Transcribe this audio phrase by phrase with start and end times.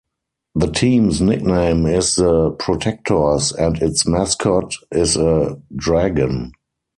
[0.55, 6.53] The team's nickname is the "Protectors", and its mascot is a dragon.